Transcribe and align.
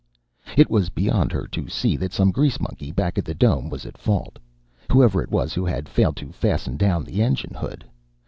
It 0.57 0.67
was 0.71 0.89
beyond 0.89 1.31
her 1.31 1.45
to 1.49 1.67
see 1.69 1.95
that 1.97 2.11
some 2.11 2.31
grease 2.31 2.59
monkey 2.59 2.91
back 2.91 3.19
at 3.19 3.23
the 3.25 3.35
Dome 3.35 3.69
was 3.69 3.85
at 3.85 3.99
fault 3.99 4.39
whoever 4.91 5.21
it 5.21 5.29
was 5.29 5.53
who 5.53 5.63
had 5.63 5.87
failed 5.87 6.15
to 6.17 6.31
fasten 6.31 6.75
down 6.75 7.03
the 7.03 7.21
engine 7.21 7.53
hood. 7.53 7.85